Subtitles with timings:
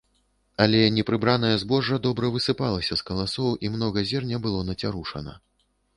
[0.63, 5.41] Але непрыбранае збожжа добра высыпалася з каласоў і многа зерня было нацярушана.